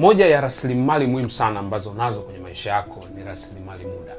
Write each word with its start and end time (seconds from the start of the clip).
Moja 0.00 0.26
ya 0.26 0.40
rasilimali 0.40 1.06
muhimu 1.06 1.30
sana 1.30 1.60
ambazo 1.60 1.94
nazo 1.94 2.20
kwenye 2.20 2.38
maisha 2.38 2.70
yako 2.70 3.00
ni 3.16 3.24
rasilimali 3.24 3.84
muda, 3.86 4.14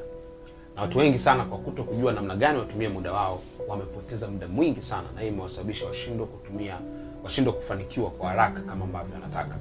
na 0.76 0.82
watu 0.82 0.98
wengi 0.98 1.18
sana 1.18 1.44
kwa 1.44 1.58
kuto 1.58 1.84
kujua 1.84 2.12
namna 2.12 2.36
gani 2.36 2.58
watumie 2.58 2.88
muda 2.88 3.12
wao 3.12 3.40
wamepoteza 3.68 4.28
muda 4.28 4.48
mwingi 4.48 4.82
sana, 4.82 5.02
na 5.14 5.20
hii 5.20 5.28
imewasababisha 5.28 5.86
washindwe 5.86 6.26
kutumia, 6.26 6.78
washindwe 7.24 7.52
kufanikiwa 7.52 8.10
kwa 8.10 8.28
haraka 8.28 8.60
kama 8.60 8.84
ambavyo 8.84 9.14
wanataka. 9.14 9.54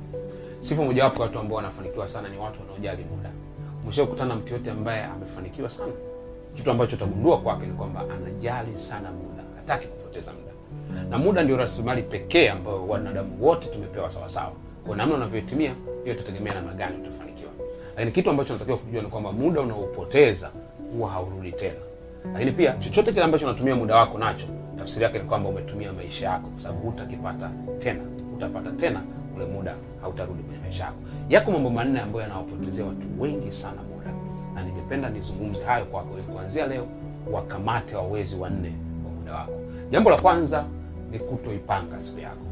Sifa 0.61 0.83
mojawapo 0.83 1.15
ya 1.21 1.21
watu 1.27 1.39
ambao 1.39 1.55
wanafanikiwa 1.57 2.07
sana 2.07 2.29
ni 2.29 2.37
watu 2.37 2.59
wanaojali 2.61 3.03
muda. 3.15 3.29
Umeshakutana 3.83 4.29
na 4.29 4.35
mtu 4.35 4.53
yote 4.53 4.71
ambaye 4.71 5.03
amefanikiwa 5.03 5.69
sana, 5.69 5.93
kitu 6.55 6.71
ambacho 6.71 6.95
utagundua 6.95 7.37
kwake 7.41 7.65
ni 7.65 7.73
kwamba 7.73 7.99
anajali 8.01 8.77
sana 8.77 9.11
muda, 9.11 9.43
hataki 9.55 9.87
kupoteza 9.87 10.31
muda, 10.33 11.03
na 11.09 11.17
muda 11.17 11.43
ndio 11.43 11.57
rasilimali 11.57 12.01
pekee 12.03 12.49
ambayo 12.49 12.87
wanadamu 12.87 13.45
wote 13.45 13.67
tumepewa 13.69 14.11
sawasawa. 14.11 14.53
Kwa 14.87 14.95
namna 14.97 15.15
unavyoitumia 15.15 15.75
hiyo 16.03 16.15
itategemea 16.15 16.53
namna 16.53 16.73
gani 16.73 16.97
utafanikiwa. 17.01 17.51
Lakini 17.95 18.11
kitu 18.11 18.29
ambacho 18.29 18.53
unatakiwa 18.53 18.77
kujua 18.77 19.01
ni 19.01 19.07
kwamba 19.07 19.31
muda 19.31 19.61
unaopoteza 19.61 20.51
huwa 20.93 21.09
haurudi 21.09 21.51
tena. 21.51 21.79
Lakini 22.33 22.51
pia 22.51 22.73
chochote 22.73 23.11
kile 23.11 23.23
ambacho 23.25 23.45
unatumia 23.45 23.75
muda 23.75 23.95
wako 23.95 24.17
nacho, 24.17 24.47
tafsiri 24.77 25.03
yake 25.03 25.19
ni 25.19 25.25
kwamba 25.25 25.49
umetumia 25.49 25.93
maisha 25.93 26.25
yako, 26.29 26.47
kwa 26.49 26.61
sababu 26.61 26.79
hutakipata 26.89 27.51
tena, 27.79 27.99
utapata 28.35 28.71
tena 28.71 29.01
ule 29.35 29.45
muda, 29.45 29.75
hautarudi 30.01 30.43
kwenye 30.43 30.59
maisha 30.59 30.83
yako. 30.83 30.97
Yako 31.29 31.51
mambo 31.51 31.69
manne 31.69 31.99
ambayo 31.99 32.21
yanawapotezea 32.23 32.85
watu 32.85 33.07
wengi 33.21 33.51
sana 33.51 33.81
muda, 33.83 34.11
na 34.55 34.63
ningependa 34.63 35.09
nizungumze 35.09 35.63
hayo 35.63 35.85
kwako 35.85 36.13
ili 36.13 36.23
kuanzia 36.23 36.67
leo 36.67 36.87
wakamate 37.31 37.95
wawezi 37.95 38.35
wanne 38.35 38.71
wa 39.05 39.11
muda 39.11 39.33
wako. 39.33 39.51
Jambo 39.89 40.09
la 40.09 40.21
kwanza 40.21 40.65
ni 41.11 41.19
kutoipanga 41.19 41.99
siku 41.99 42.19
yako. 42.19 42.45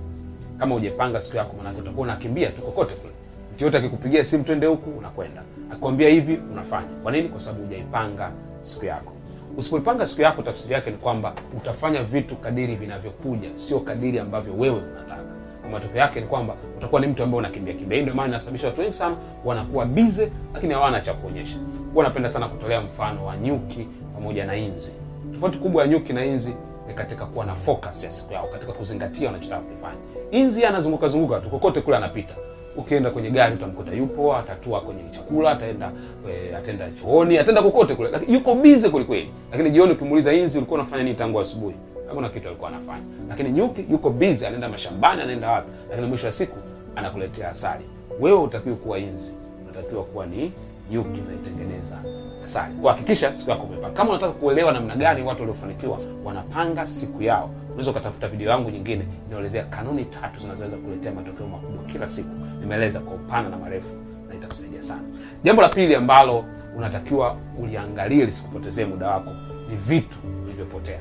Kama 0.59 0.75
hujapanga 0.75 1.21
siku 1.21 1.38
yako, 1.38 1.55
maanake 1.57 1.81
utakuwa 1.81 2.03
unakimbia 2.03 2.49
tu 2.49 2.61
kokote 2.61 2.93
kule. 2.95 3.13
Mtu 3.55 3.63
yote 3.65 3.77
akikupigia 3.77 4.25
simu 4.25 4.43
twende 4.43 4.67
huku, 4.67 4.89
unakwenda. 4.99 5.41
Akikwambia 5.71 6.09
hivi, 6.09 6.39
unafanya. 6.52 6.88
Kwa 7.03 7.11
nini? 7.11 7.29
Kwa 7.29 7.39
sababu 7.41 7.63
hujaipanga 7.63 8.31
siku 8.61 8.85
yako. 8.85 9.13
Usipoipanga 9.57 10.07
siku 10.07 10.21
yako, 10.21 10.41
tafsiri 10.41 10.73
yake 10.73 10.91
ni 10.91 10.97
kwamba 10.97 11.33
utafanya 11.57 12.03
vitu 12.03 12.35
kadiri 12.35 12.75
vinavyokuja, 12.75 13.49
sio 13.55 13.80
kadiri 13.80 14.19
ambavyo 14.19 14.53
wewe 14.53 14.75
unataka. 14.77 15.23
Kwa 15.61 15.69
matokeo 15.69 15.97
yake 16.02 16.21
ni 16.21 16.27
kwamba 16.27 16.55
utakuwa 16.77 17.02
ni 17.02 17.07
mtu 17.07 17.23
ambaye 17.23 17.37
unakimbia 17.39 17.73
kimbia. 17.73 17.95
Hii 17.97 18.02
ndio 18.02 18.15
maana 18.15 18.30
inasababisha 18.30 18.67
watu 18.67 18.81
wengi 18.81 18.93
sana 18.93 19.15
wanakuwa 19.45 19.85
bize, 19.85 20.31
lakini 20.53 20.73
hawana 20.73 21.02
cha 21.02 21.13
kuonyesha. 21.13 21.57
Huwa 21.93 22.03
napenda 22.03 22.30
sana 22.30 22.47
kutolea 22.47 22.81
mfano 22.81 23.25
wa 23.25 23.37
nyuki 23.37 23.87
pamoja 24.15 24.45
na 24.45 24.55
inzi. 24.55 24.91
Tofauti 25.33 25.57
kubwa 25.57 25.81
ya 25.81 25.87
nyuki 25.87 26.13
na 26.13 26.25
inzi 26.25 26.53
ni 26.90 26.95
katika 26.95 27.26
kuwa 27.26 27.45
na 27.45 27.56
focus 27.56 28.04
ya 28.04 28.12
siku 28.12 28.34
yao, 28.34 28.48
katika 28.48 28.73
kuzingatia 28.73 29.28
wanachotaka 29.28 29.62
kufanya. 29.62 29.98
Inzi 30.32 30.66
anazunguka 30.66 31.08
zunguka 31.08 31.40
tu 31.40 31.50
kokote 31.50 31.82
kule 31.82 31.98
anapita. 31.98 32.34
Ukienda 32.78 33.09
kwenye 33.12 33.30
gari 33.32 33.56
utamkuta 33.56 33.92
yupo, 33.92 34.36
atatua 34.36 34.82
kwenye 34.82 35.02
chakula, 35.12 35.52
ataenda 35.52 35.92
e, 36.30 36.56
ataenda 36.56 36.90
chooni, 37.02 37.38
ataenda 37.38 37.62
kokote 37.64 37.95
kule. 37.95 38.10
Lakini 38.12 38.34
yuko 38.34 38.56
busy 38.56 38.90
kweli 38.90 39.06
kweli. 39.06 39.32
Lakini 39.52 39.72
jioni 39.72 39.92
ukimuuliza 39.92 40.34
inzi, 40.34 40.58
ulikuwa 40.58 40.80
unafanya 40.80 41.04
nini 41.04 41.16
tangu 41.16 41.40
asubuhi? 41.40 41.76
Hakuna 42.08 42.30
kitu 42.30 42.48
alikuwa 42.48 42.70
anafanya. 42.70 43.04
Lakini 43.30 43.52
nyuki 43.52 43.86
yuko 43.92 44.10
busy, 44.10 44.45
anaenda 44.45 44.70
mashambani, 44.70 45.22
anaenda 45.22 45.52
wapi? 45.52 45.70
Lakini 45.90 46.08
mwisho 46.08 46.26
wa 46.26 46.32
siku 46.34 46.58
anakuletea 46.95 47.50
asali. 47.50 47.84
Wewe 48.20 48.40
utakiwa 48.40 48.76
kuwa 48.76 49.00
inzi, 49.00 49.36
unatakiwa 49.64 50.04
kuwa 50.04 50.26
ni 50.26 50.52
nyuki 50.92 51.22
unaitengeneza 51.22 51.98
asali. 52.45 52.73
Kuhakikisha 52.76 53.36
siku 53.36 53.50
yako 53.50 53.64
umepanga. 53.64 53.90
Kama 53.98 54.09
unataka 54.09 54.32
kuelewa 54.34 54.72
namna 54.72 54.95
gani 54.95 55.23
watu 55.23 55.40
waliofanikiwa 55.42 56.00
wanapanga 56.23 56.86
siku 56.86 57.23
yao, 57.23 57.50
unaweza 57.68 57.92
ukatafuta 57.92 58.28
video 58.28 58.50
yangu 58.50 58.70
nyingine 58.70 59.06
inaelezea 59.30 59.64
kanuni 59.64 60.06
tatu 60.06 60.40
zinazoweza 60.40 60.78
kuletea 60.78 61.12
matokeo 61.12 61.48
makubwa 61.48 61.83
kila 61.83 62.08
siku. 62.08 62.30
Nimeeleza 62.60 62.99
kwa 62.99 63.14
upana 63.16 63.49
na 63.49 63.58
marefu 63.58 63.88
na 64.30 64.36
itakusaidia 64.36 64.82
sana. 64.83 65.02
Jambo 65.44 65.61
la 65.61 65.70
pili 65.70 65.95
ambalo 65.95 66.45
unatakiwa 66.78 67.38
uliangalie 67.60 68.26
lisikupotezee 68.26 68.86
muda 68.86 69.08
wako 69.08 69.32
ni 69.70 69.76
vitu 69.76 70.17
vilivyopotea. 70.45 70.99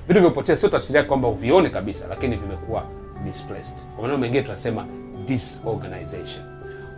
Vitu 0.00 0.20
vilivyopotea 0.20 0.56
sio 0.56 0.68
tafsiri 0.68 0.96
yake 0.96 1.08
kwamba 1.08 1.28
uvione 1.28 1.70
kabisa, 1.70 2.06
lakini 2.08 2.36
vimekuwa 2.36 2.84
misplaced. 3.24 3.78
Kwa 3.94 4.02
maneno 4.02 4.18
mengine 4.18 4.42
tunasema 4.42 4.86
disorganization. 5.26 6.44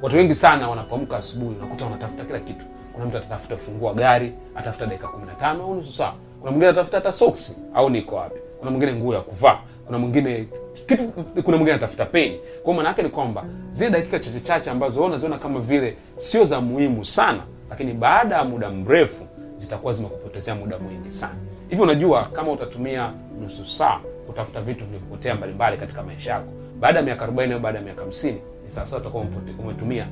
Watu 0.02 0.16
wengi 0.16 0.34
sana 0.34 0.68
wanapoamka 0.68 1.16
asubuhi 1.16 1.56
unakuta 1.58 1.84
wanatafuta 1.84 2.24
kila 2.24 2.40
kitu. 2.40 2.64
Kuna 2.92 3.04
mtu 3.06 3.16
atatafuta 3.16 3.56
funguo 3.56 3.94
gari, 3.94 4.32
atafuta 4.54 4.86
dakika 4.86 5.08
15 5.42 5.60
au 5.62 5.74
nusu 5.74 5.92
saa. 5.92 6.12
Kuna 6.40 6.50
mwingine 6.50 6.70
atafuta 6.70 6.96
hata 6.96 7.12
soksi 7.12 7.56
au 7.74 7.90
niko 7.90 8.14
wapi. 8.16 8.40
Kuna 8.58 8.70
mwingine 8.70 8.94
nguo 8.94 9.14
ya 9.14 9.20
kuvaa. 9.20 9.58
Kuna 9.86 9.98
mwingine 9.98 10.46
kitu, 10.86 11.08
kuna 11.42 11.56
mwingine 11.56 11.72
anatafuta 11.72 12.04
peni. 12.06 12.40
kwao 12.62 12.76
maana 12.76 12.88
yake 12.88 13.02
ni 13.02 13.08
kwamba 13.08 13.44
zile 13.72 13.90
dakika 13.90 14.18
chache 14.18 14.40
chache 14.40 14.70
ambazo 14.70 15.04
unaziona 15.04 15.38
kama 15.38 15.60
vile 15.60 15.96
sio 16.16 16.44
za 16.44 16.60
muhimu 16.60 17.04
sana, 17.04 17.42
lakini 17.70 17.92
baada 17.92 18.34
ya 18.36 18.44
muda 18.44 18.70
mrefu 18.70 19.24
zitakuwa 19.58 19.92
zimekupotezea 19.92 20.54
muda 20.54 20.78
mwingi 20.78 21.12
sana. 21.12 21.34
hivyo 21.68 21.84
unajua 21.84 22.24
kama 22.24 22.52
utatumia 22.52 23.12
nusu 23.42 23.66
saa 23.66 24.00
kutafuta 24.26 24.60
vitu 24.60 24.84
vilivyopotea 24.84 25.34
mbalimbali 25.34 25.76
katika 25.76 26.02
maisha 26.02 26.30
yako, 26.32 26.52
baada 26.82 26.98
ya 26.98 27.04
miaka 27.04 27.26
40 27.26 27.52
au 27.54 27.60
baada 27.60 27.78
ya 27.78 27.84
miaka 27.84 28.02
50 28.04 28.32
ni 28.64 28.70
sawa 28.70 28.86
sawa 28.86 29.00
utakuwa 29.02 29.24
umetumia 29.58 30.06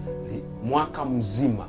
mwaka 0.64 1.04
mzima, 1.04 1.66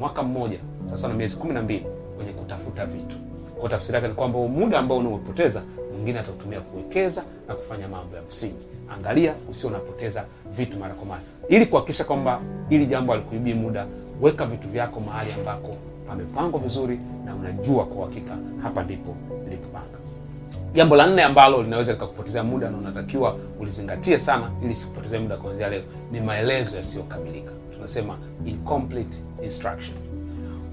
mwaka 0.00 0.22
mmoja 0.22 0.58
sasa 0.84 1.08
na 1.08 1.14
miezi 1.14 1.36
12 1.36 1.80
kwenye 2.16 2.32
kutafuta 2.32 2.86
vitu. 2.86 3.16
Kwa 3.60 3.68
tafsiri 3.70 3.94
yake 3.96 4.08
ni 4.08 4.14
kwamba 4.14 4.38
muda 4.38 4.78
ambao 4.78 4.98
unaopoteza 4.98 5.62
mwingine 5.92 6.18
atautumia 6.18 6.60
kuwekeza 6.60 7.22
na 7.48 7.54
kufanya 7.54 7.88
mambo 7.88 8.16
ya 8.16 8.22
msingi. 8.22 8.66
Angalia 8.96 9.34
usio 9.50 9.68
unapoteza 9.70 10.24
vitu 10.56 10.78
mara 10.78 10.94
kwa 10.94 11.06
mara, 11.06 11.20
ili 11.48 11.66
kuhakikisha 11.66 12.04
kwamba 12.04 12.40
ili 12.70 12.86
jambo 12.86 13.12
alikuibii 13.12 13.54
muda. 13.54 13.86
Weka 14.20 14.46
vitu 14.46 14.68
vyako 14.68 15.00
mahali 15.00 15.32
ambako 15.32 15.76
pamepangwa 16.08 16.60
vizuri 16.60 16.98
na 17.24 17.34
unajua 17.34 17.84
kwa 17.86 17.96
uhakika 17.96 18.36
hapa 18.62 18.82
ndipo 18.82 19.16
nilipopanga. 19.44 19.98
Jambo 20.74 20.96
la 20.96 21.06
nne 21.06 21.22
ambalo 21.22 21.62
linaweza 21.62 21.92
likakupotezea 21.92 22.42
muda 22.44 22.70
na 22.70 22.78
unatakiwa 22.78 23.36
ulizingatie 23.60 24.20
sana 24.20 24.50
ili 24.64 24.74
sikupotezea 24.74 25.20
muda 25.20 25.36
kuanzia 25.36 25.68
leo 25.68 25.82
ni 26.12 26.20
maelezo 26.20 26.76
yasiyokamilika. 26.76 27.52
Tunasema 27.74 28.18
incomplete 28.46 29.16
instruction. 29.44 29.96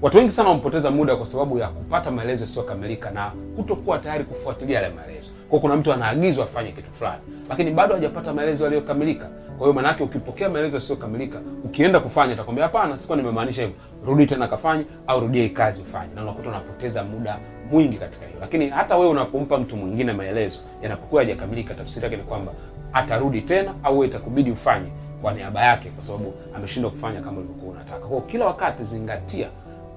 Watu 0.02 0.16
wengi 0.18 0.30
sana 0.32 0.48
wamepoteza 0.48 0.90
muda 0.90 1.16
kwa 1.16 1.26
sababu 1.26 1.58
ya 1.58 1.68
kupata 1.68 2.10
maelezo 2.10 2.44
yasiyokamilika 2.44 3.10
na 3.10 3.32
kutokuwa 3.56 3.98
tayari 3.98 4.24
kufuatilia 4.24 4.80
yale 4.80 4.94
maelezo. 4.94 5.30
Kwa 5.50 5.60
kuna 5.60 5.76
mtu 5.76 5.92
anaagizwa 5.92 6.44
afanye 6.44 6.72
kitu 6.72 6.90
fulani, 6.92 7.20
lakini 7.48 7.70
bado 7.70 7.94
hajapata 7.94 8.32
maelezo 8.32 8.64
yaliyokamilika. 8.64 9.24
Kwa 9.58 9.66
hiyo 9.66 9.72
maanake, 9.72 10.02
ukipokea 10.04 10.48
maelezo 10.48 10.76
yasiyokamilika, 10.76 11.40
ukienda 11.64 12.00
kufanya, 12.00 12.34
utakwambia 12.34 12.64
hapana, 12.64 12.96
sikuwa 12.98 13.16
nimemaanisha 13.18 13.62
hivyo, 13.62 13.76
rudi 14.06 14.26
tena 14.26 14.48
kafanye, 14.48 14.84
au 15.06 15.20
rudia 15.20 15.42
hii 15.42 15.48
kazi 15.48 15.82
ufanye, 15.82 16.14
na 16.14 16.22
unakuta 16.22 16.48
unapoteza 16.48 17.04
muda 17.04 17.38
mwingi 17.72 17.96
katika 17.96 18.26
hiyo. 18.26 18.38
Lakini 18.40 18.68
hata 18.68 18.96
wewe 18.96 19.10
unapompa 19.10 19.58
mtu 19.58 19.76
mwingine 19.76 20.12
maelezo 20.12 20.58
yanapokuwa 20.82 21.22
hajakamilika, 21.22 21.74
tafsiri 21.74 22.04
yake 22.04 22.16
ni 22.16 22.22
kwamba 22.22 22.52
atarudi 22.92 23.40
tena, 23.42 23.74
au 23.82 24.04
itakubidi 24.04 24.50
ufanye 24.50 24.86
kwa 25.22 25.32
niaba 25.34 25.64
yake, 25.64 25.88
kwa 25.90 26.02
sababu 26.04 26.34
ameshindwa 26.56 26.90
kufanya 26.90 27.20
kama 27.20 27.38
ulivyokuwa 27.38 27.72
unataka. 27.74 28.06
Kwa 28.06 28.20
kila 28.20 28.46
wakati 28.46 28.84
zingatia 28.84 29.48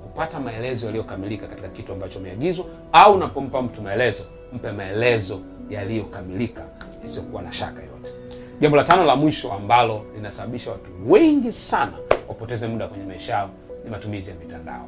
kupata 0.04 0.40
maelezo 0.40 0.86
yaliyokamilika 0.86 1.48
katika 1.48 1.68
kitu 1.70 1.94
ambacho 1.94 2.20
umeagizwa, 2.20 2.66
au 2.92 3.14
unapompa 3.14 3.62
mtu 3.62 3.82
maelezo, 3.82 4.24
mpe 4.54 4.72
maelezo 4.72 5.40
yaliyokamilika 5.70 6.62
isiyokuwa 7.06 7.42
na 7.42 7.54
shaka 7.54 7.80
yoyote. 7.82 8.10
Jambo 8.60 8.78
la 8.78 8.84
tano 8.84 9.06
la 9.06 9.16
mwisho 9.16 9.54
ambalo 9.54 10.02
linasababisha 10.16 10.72
watu 10.72 11.12
wengi 11.12 11.52
sana 11.52 11.94
wapoteze 12.28 12.68
muda 12.68 12.88
kwenye 12.88 13.04
maisha 13.06 13.34
yao 13.34 13.50
ni 13.84 13.90
matumizi 13.90 14.32
ya 14.32 14.36
mitandao. 14.38 14.88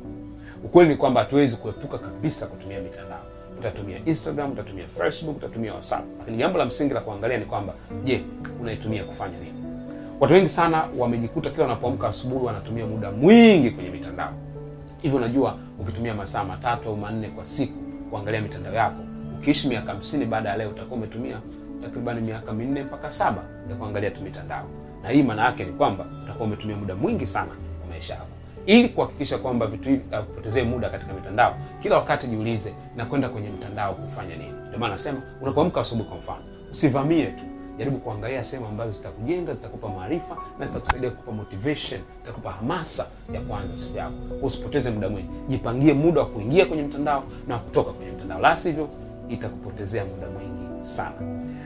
Ukweli 0.64 0.90
ni 0.90 0.96
kwamba 0.96 1.20
hatuwezi 1.22 1.56
kuepuka 1.58 1.98
kabisa 1.98 2.48
kutumia 2.48 2.80
mitandao. 2.82 3.22
Utatumia 3.60 3.98
Instagram, 4.06 4.52
utatumia 4.52 4.88
Facebook, 4.88 5.38
utatumia 5.38 5.74
WhatsApp, 5.74 6.06
lakini 6.20 6.38
jambo 6.38 6.58
la 6.60 6.66
msingi 6.66 6.94
la 6.94 7.02
kuangalia 7.02 7.38
ni 7.38 7.46
kwamba, 7.46 7.74
je, 8.04 8.22
unaitumia 8.62 9.04
kufanya 9.04 9.38
nini? 9.38 9.54
Watu 10.20 10.34
wengi 10.34 10.50
sana 10.50 10.84
wamejikuta 10.98 11.50
kila 11.50 11.64
wanapoamka 11.64 12.08
asubuhi 12.08 12.46
wanatumia 12.46 12.86
muda 12.86 13.12
mwingi 13.12 13.72
kwenye 13.72 13.90
mitandao. 13.90 14.34
Hivyo 15.02 15.18
unajua, 15.18 15.58
ukitumia 15.80 16.14
masaa 16.14 16.44
matatu 16.44 16.90
au 16.90 16.98
manne 16.98 17.28
kwa 17.28 17.46
siku 17.46 17.74
kuangalia 18.10 18.42
mitandao 18.42 18.74
yako, 18.74 19.04
ukiishi 19.40 19.68
miaka 19.68 19.92
hamsini 19.94 20.26
baada 20.26 20.50
ya 20.50 20.58
leo 20.58 20.70
utakuwa 20.70 20.98
umetumia 20.98 21.38
takribani 21.82 22.22
miaka 22.22 22.54
minne 22.54 22.84
mpaka 22.84 23.12
saba 23.12 23.44
ya 23.70 23.76
kuangalia 23.76 24.12
tu 24.12 24.24
mitandao, 24.24 24.66
na 25.04 25.10
hii 25.10 25.24
maana 25.24 25.46
yake 25.46 25.64
ni 25.64 25.72
kwamba 25.72 26.06
utakuwa 26.24 26.48
umetumia 26.48 26.76
muda 26.78 26.96
mwingi 26.96 27.28
sana 27.28 27.52
kwa 27.80 27.90
maisha 27.90 28.14
yako. 28.14 28.28
Ili 28.68 28.90
kuhakikisha 28.90 29.38
kwamba 29.38 29.68
vitu 29.68 29.90
hivi 29.90 30.06
havipotezee 30.12 30.64
muda 30.64 30.90
katika 30.90 31.14
mitandao, 31.14 31.56
kila 31.82 31.96
wakati 31.96 32.28
jiulize, 32.28 32.74
na 32.96 33.06
kwenda 33.06 33.30
kwenye 33.30 33.50
mtandao 33.50 33.94
kufanya 33.94 34.36
nini? 34.36 34.54
Ndio 34.68 34.80
maana 34.80 34.94
nasema 34.94 35.22
unapoamka 35.42 35.82
asubuhi, 35.82 36.10
kwa 36.10 36.18
mfano, 36.18 36.40
usivamie 36.72 37.26
tu 37.26 37.44
jaribu 37.78 37.98
kuangalia 37.98 38.44
sehemu 38.44 38.68
ambazo 38.68 38.92
zitakujenga, 38.92 39.54
zitakupa 39.54 39.90
maarifa 39.90 40.38
na 40.60 40.66
zitakusaidia 40.66 41.10
kukupa 41.10 41.32
motivation, 41.32 42.02
zitakupa 42.22 42.52
hamasa 42.52 43.08
ya 43.34 43.42
kuanza 43.42 43.78
siku 43.78 43.98
yako. 43.98 44.14
Usipoteze 44.42 44.92
muda 44.92 45.10
mwingi, 45.10 45.30
jipangie 45.50 45.94
muda 45.94 46.22
wa 46.22 46.28
kuingia 46.28 46.66
kwenye 46.66 46.84
mtandao 46.84 47.24
na 47.48 47.58
kutoka 47.60 47.92
kwenye 47.92 48.12
mtandao, 48.12 48.40
la 48.40 48.56
sivyo 48.56 48.90
itakupotezea 49.30 50.06
muda 50.06 50.28
mwingi 50.30 50.86
sana. 50.86 51.16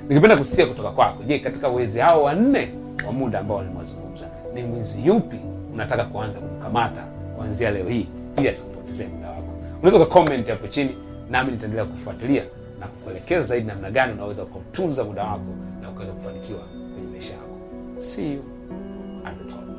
Ningependa 0.07 0.38
kusikia 0.38 0.65
kutoka 0.65 0.92
kwako. 0.92 1.24
Je, 1.24 1.39
katika 1.39 1.68
wezi 1.68 2.00
hao 2.00 2.24
wanne 2.24 2.71
wa 3.07 3.12
muda 3.13 3.39
ambao 3.39 3.63
nimewazungumza, 3.63 4.27
ni 4.53 4.63
mwizi 4.63 5.06
yupi 5.06 5.39
unataka 5.74 6.06
kuanza 6.06 6.39
kumkamata 6.39 7.01
kuanzia 7.38 7.71
leo 7.71 7.89
hii 7.89 8.07
ili 8.38 8.50
asikupotezee 8.50 9.07
muda 9.07 9.27
wako? 9.30 9.42
Unaweza 9.81 9.98
ukakomenti 10.06 10.51
hapo 10.51 10.68
chini 10.68 10.95
nami 11.30 11.51
nitaendelea 11.51 11.86
kufuatilia 11.86 12.44
na 12.80 12.88
kukuelekeza 12.88 13.42
zaidi 13.42 13.68
namna 13.68 13.92
gani 13.92 14.13
unaweza 14.13 14.44
ukautunza 14.44 15.03
muda 15.03 15.24
wako 15.24 15.45
na 15.81 15.89
ukaweza 15.89 16.13
kufanikiwa 16.13 16.59
kwenye 16.94 17.07
maisha 17.12 17.33
yako. 17.33 17.57
See 18.00 18.33
you. 18.33 18.42
At 19.25 19.38
the 19.38 19.44
top 19.53 19.70